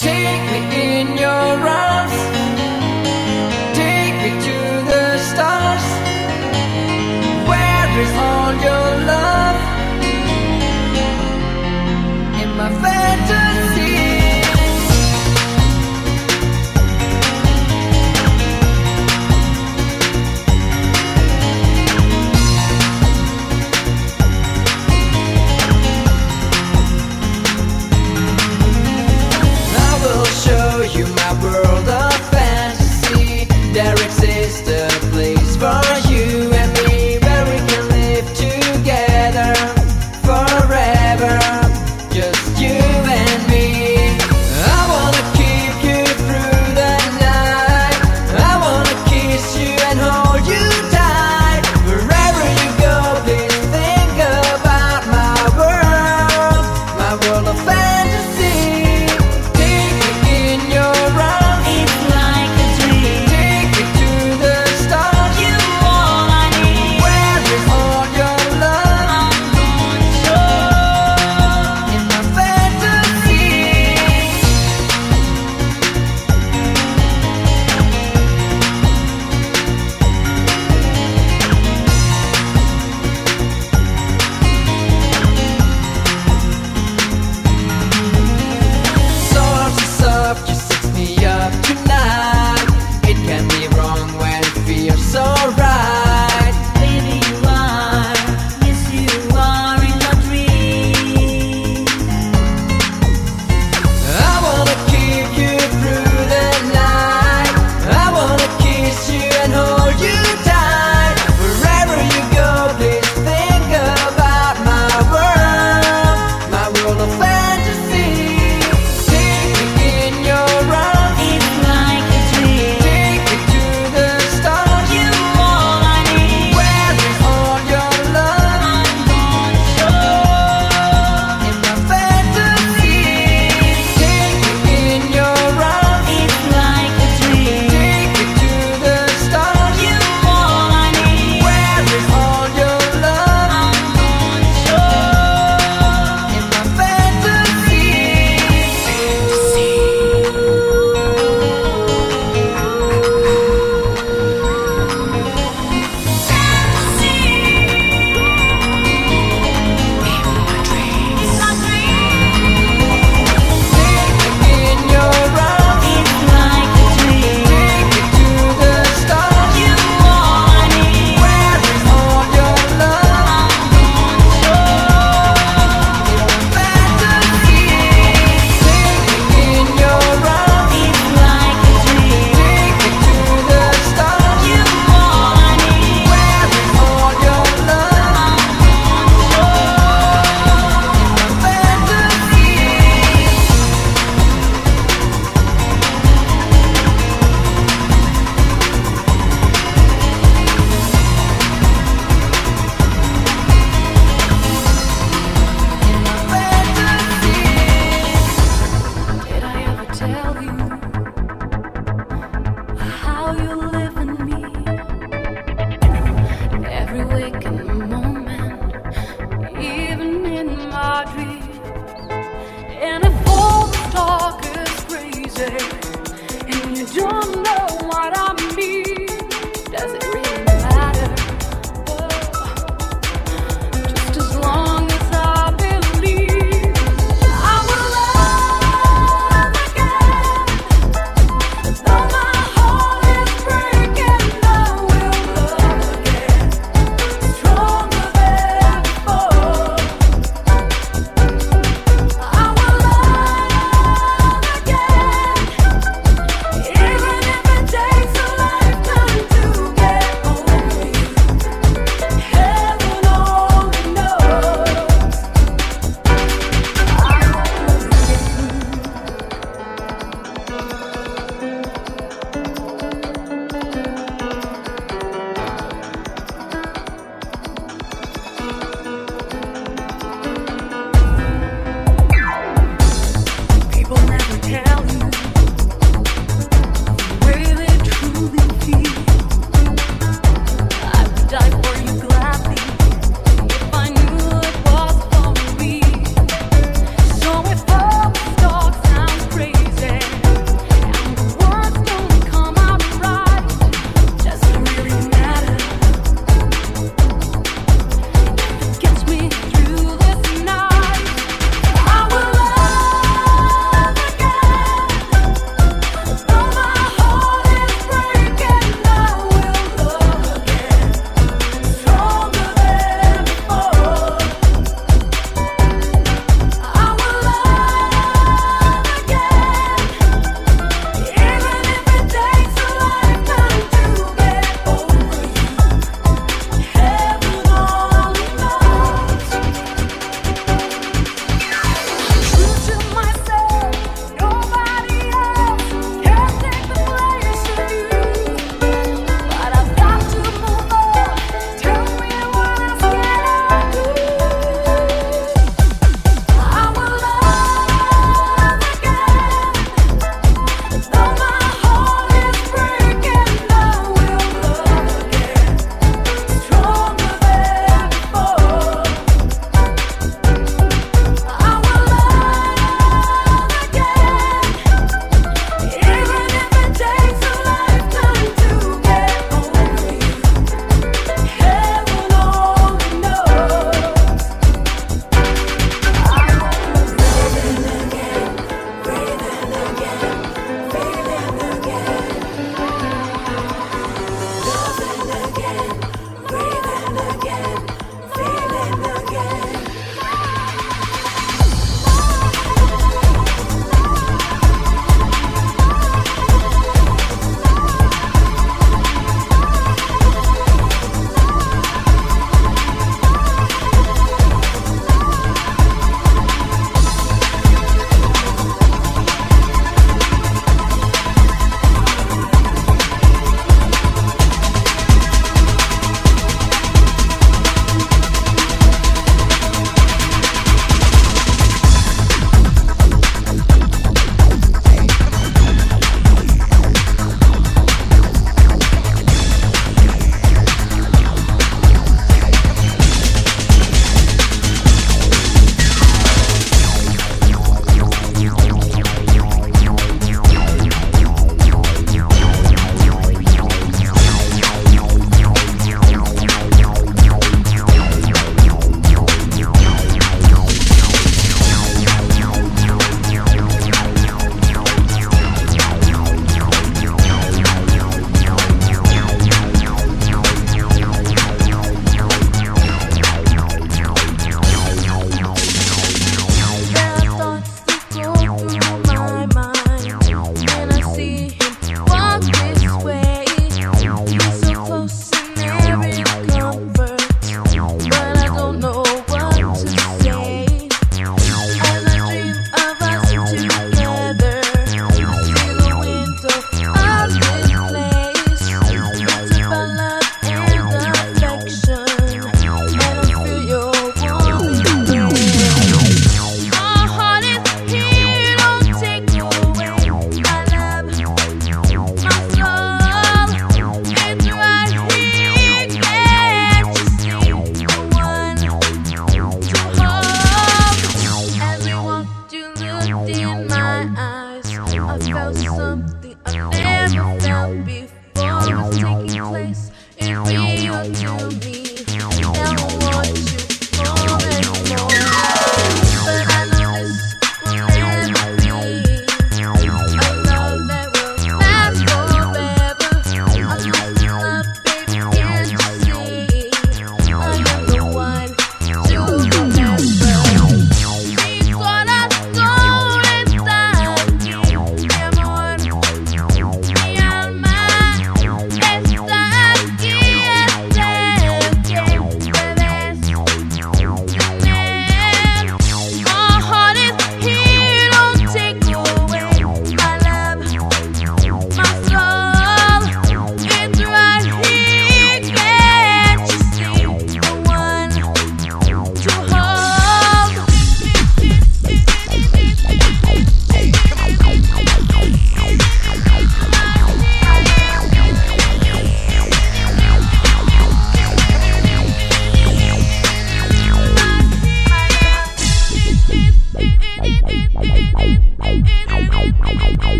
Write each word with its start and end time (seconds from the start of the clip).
Take 0.00 0.70
me 0.70 0.79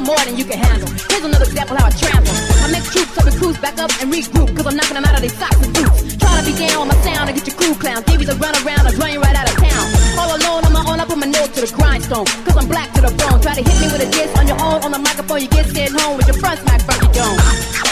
I'm 0.00 0.08
more 0.08 0.24
than 0.24 0.40
you 0.40 0.48
can 0.48 0.56
handle. 0.56 0.88
Here's 1.12 1.28
another 1.28 1.44
example 1.44 1.76
how 1.76 1.84
I 1.84 1.92
travel. 1.92 2.32
I 2.64 2.72
make 2.72 2.88
troops 2.88 3.12
up 3.20 3.28
the 3.28 3.36
crews 3.36 3.60
back 3.60 3.76
up 3.76 3.92
and 4.00 4.08
regroup, 4.08 4.48
cause 4.56 4.64
I'm 4.64 4.72
knocking 4.72 4.96
them 4.96 5.04
out 5.04 5.12
of 5.12 5.20
their 5.20 5.36
socks 5.36 5.60
and 5.60 5.68
boots. 5.76 6.16
Try 6.16 6.40
to 6.40 6.44
be 6.48 6.56
down 6.56 6.80
on 6.80 6.88
my 6.88 6.96
sound 7.04 7.28
and 7.28 7.36
get 7.36 7.44
your 7.44 7.56
crew 7.60 7.76
clown. 7.76 8.00
Give 8.08 8.16
you 8.16 8.24
the 8.24 8.32
runaround, 8.40 8.88
I'm 8.88 8.96
right 8.96 9.36
out 9.36 9.44
of 9.44 9.60
town. 9.60 9.84
All 10.16 10.32
alone 10.32 10.64
on 10.64 10.72
my 10.72 10.84
own, 10.88 11.00
I 11.00 11.04
put 11.04 11.20
my 11.20 11.28
nose 11.28 11.52
to 11.52 11.60
the 11.60 11.72
grindstone, 11.76 12.24
cause 12.48 12.56
I'm 12.56 12.68
black 12.72 12.88
to 12.96 13.04
the 13.04 13.12
bone. 13.12 13.44
Try 13.44 13.60
to 13.60 13.60
hit 13.60 13.76
me 13.76 13.92
with 13.92 14.00
a 14.00 14.08
diss 14.08 14.32
on 14.40 14.48
your 14.48 14.56
own, 14.64 14.80
on 14.88 14.90
the 14.96 15.02
microphone, 15.04 15.44
you 15.44 15.48
get 15.52 15.68
sent 15.68 15.92
home 15.92 16.16
with 16.16 16.26
your 16.32 16.38
front 16.40 16.64
smack 16.64 16.80
from 16.80 16.96
your 17.04 17.12
dome. 17.12 17.36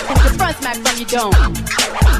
With 0.08 0.24
your 0.24 0.34
front 0.40 0.56
smack 0.64 0.76
from 0.80 0.96
your 0.96 1.08
dome. 1.12 2.17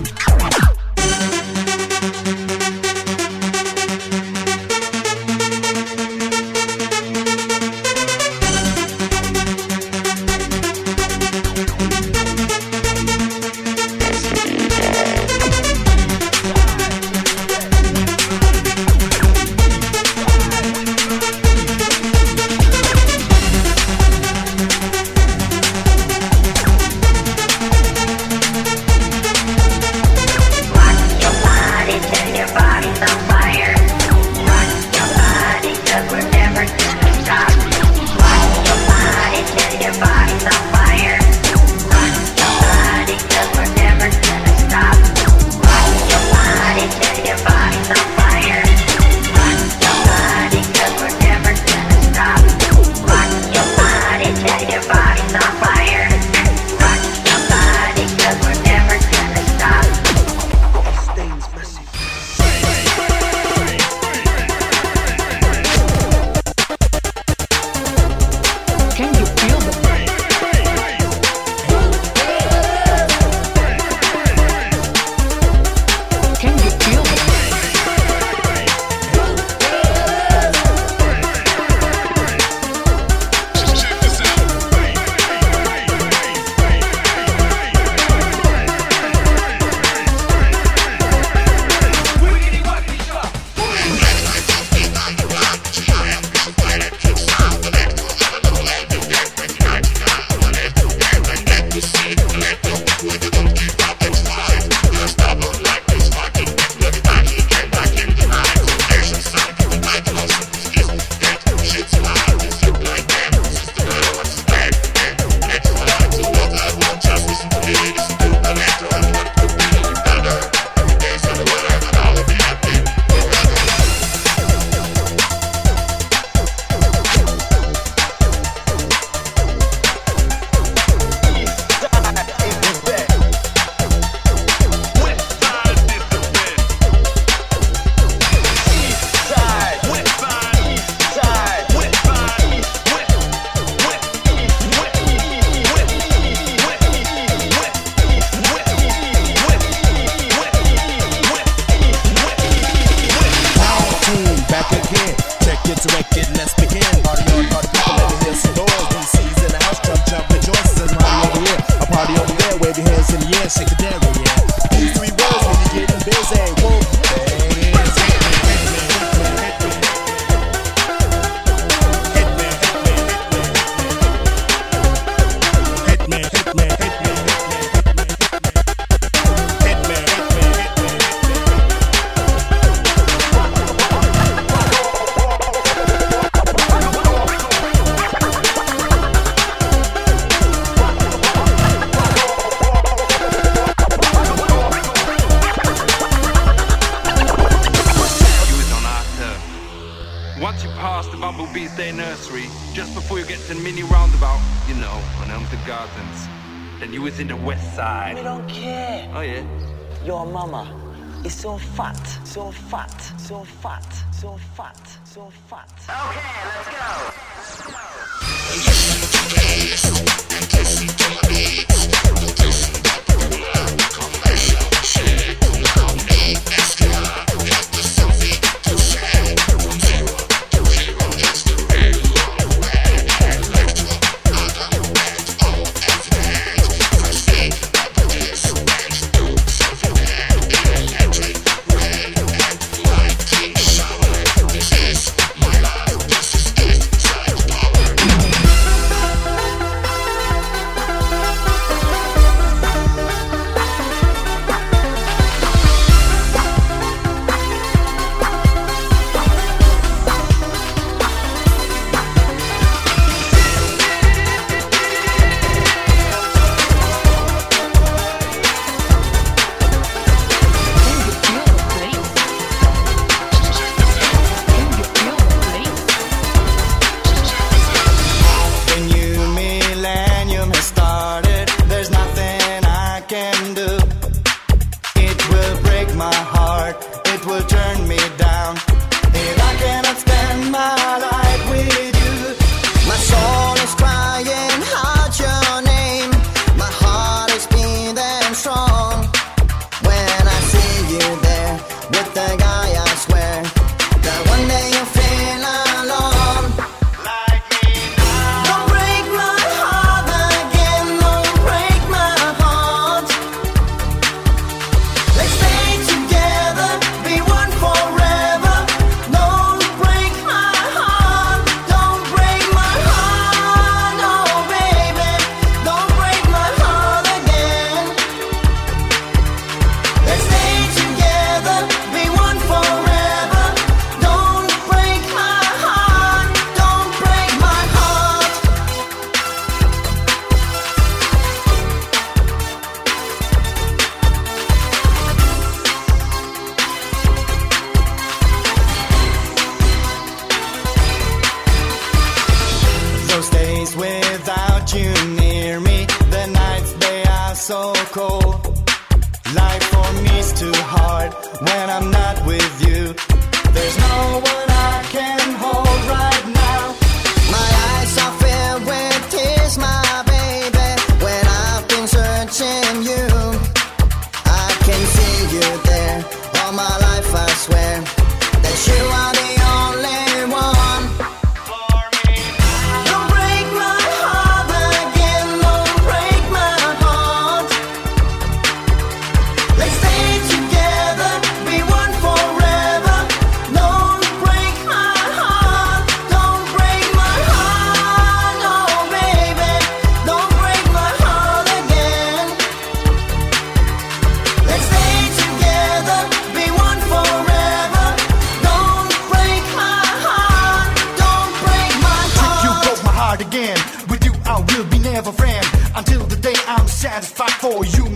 sulfat, 212.33 213.13
sulfat, 213.17 214.05
sulfat, 214.21 215.01
sulfat. 215.05 215.73
Okay, 215.89 216.58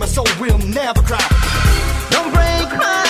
my 0.03 0.09
soul 0.09 0.27
will 0.37 0.57
never 0.57 1.01
cry. 1.01 1.17
Don't 2.09 2.33
break 2.33 2.77
my 2.77 3.02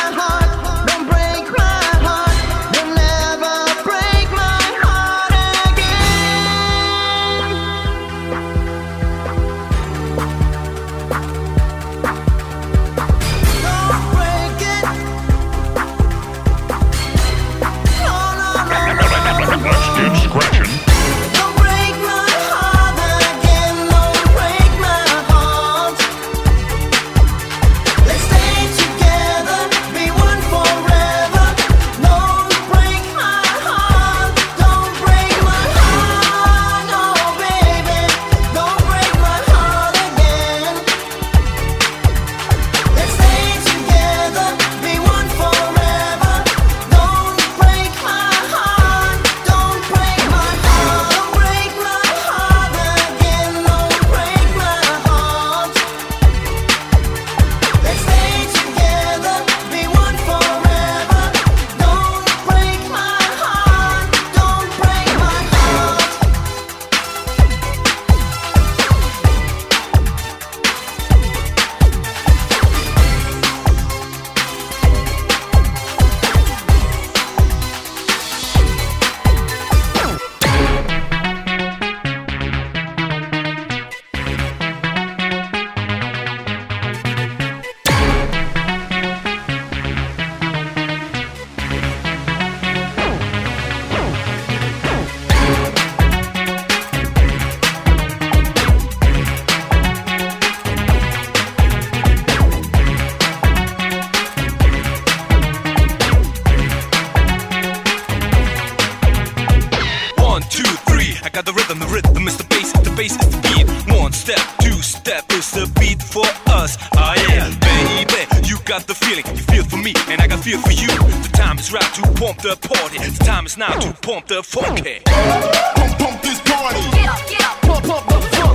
pump 122.15 122.41
the 122.41 122.55
party. 122.55 122.97
The 122.97 123.23
time 123.23 123.45
is 123.45 123.57
now 123.57 123.77
to 123.79 123.93
pump 124.01 124.27
the 124.27 124.43
funk. 124.43 124.83
Pump, 125.05 125.97
pump 125.97 126.21
this 126.21 126.39
party. 126.41 126.81
Get 126.91 127.09
up, 127.09 127.29
get 127.29 127.41
up. 127.41 127.61
Pump, 127.61 127.85
pump 127.85 128.05
the 128.07 128.19
funky. 128.37 128.52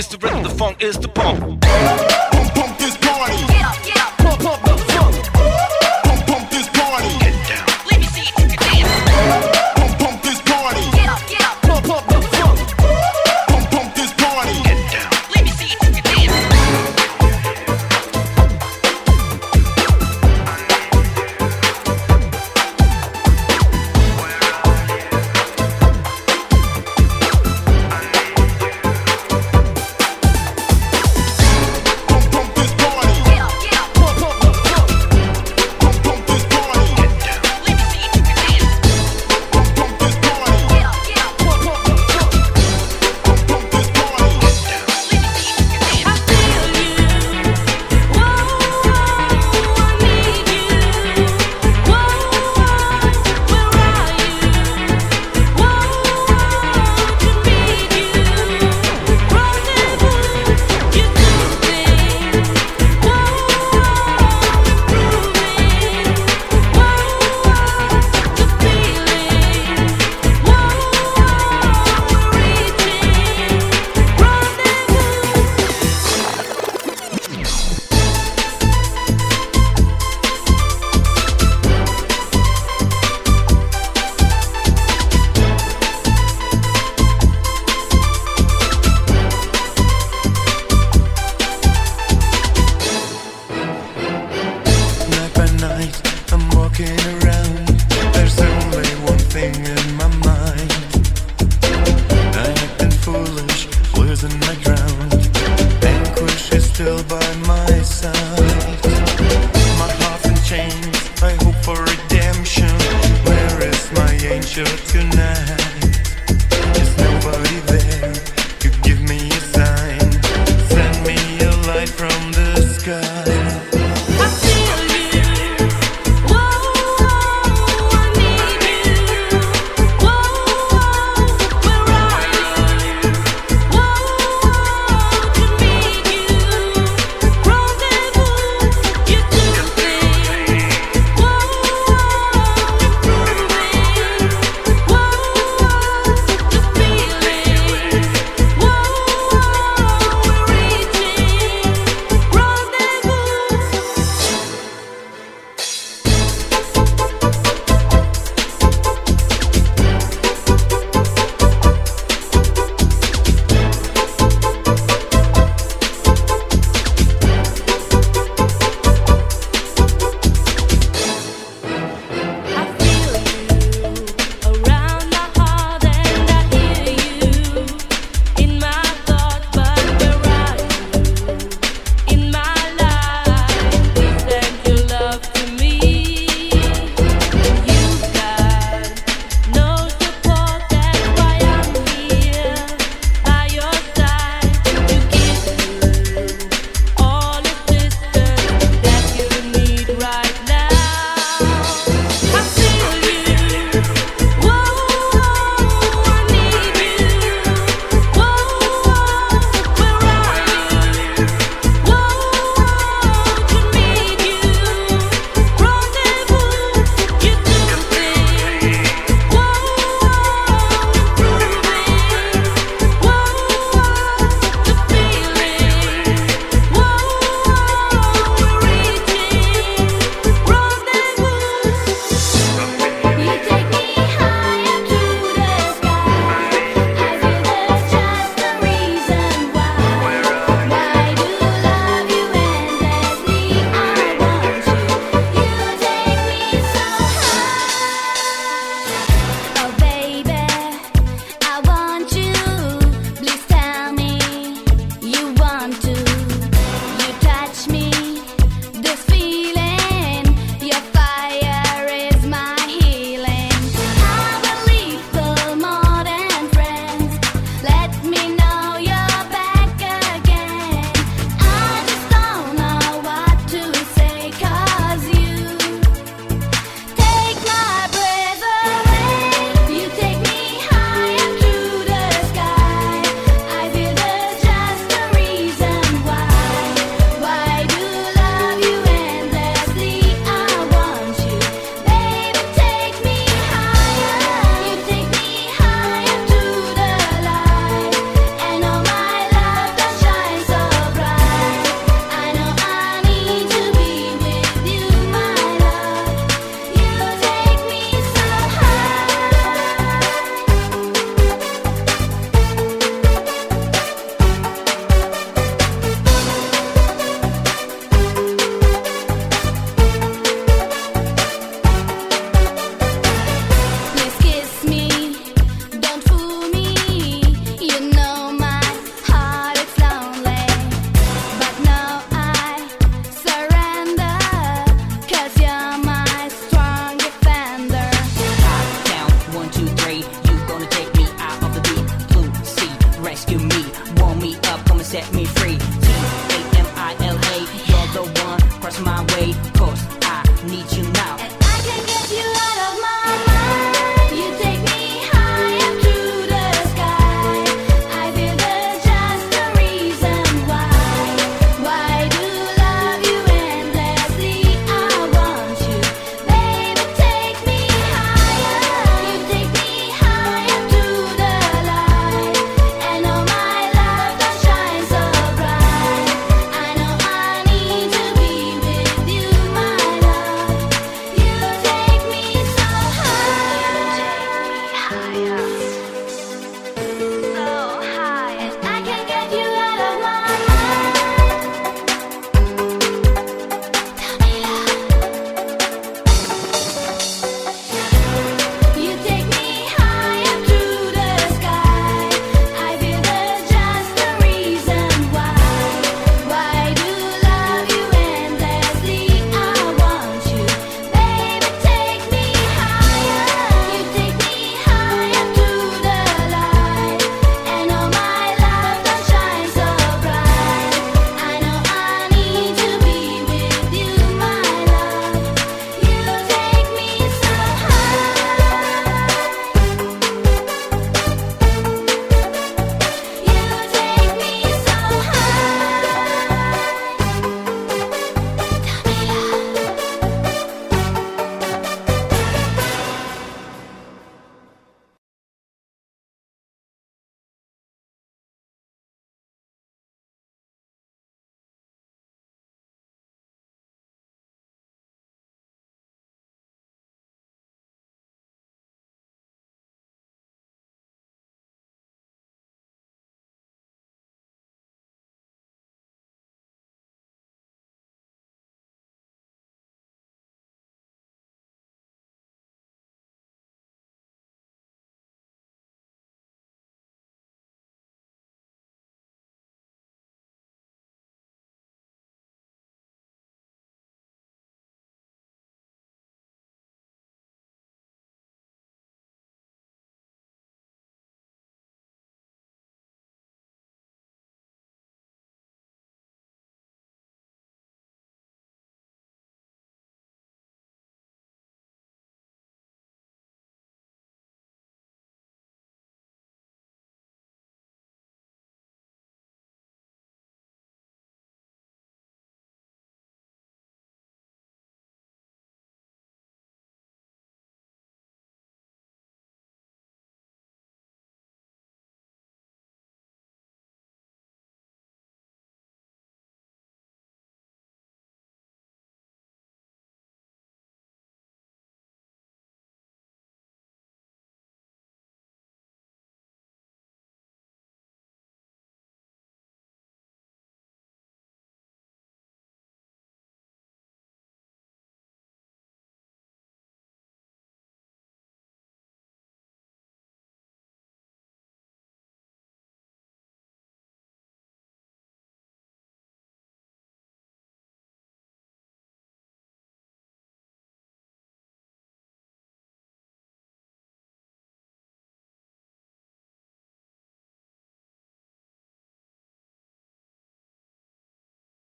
is 0.00 0.08
the 0.08 0.16
rhythm, 0.16 0.42
the 0.42 0.48
funk 0.48 0.82
is 0.82 0.96
the 0.98 1.08
pump. 1.08 1.62